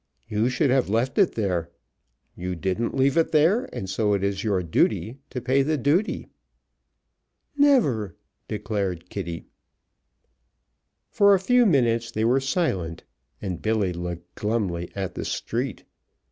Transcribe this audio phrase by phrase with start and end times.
[0.27, 1.69] You should have left it there.
[2.35, 6.25] You didn't leave it there, and so it is your duty to pay the duty."
[7.55, 8.15] "Never!"
[8.47, 9.45] declared Kitty.
[11.11, 13.03] For a few minutes they were silent,
[13.43, 15.83] and Billy looked glumly at the street.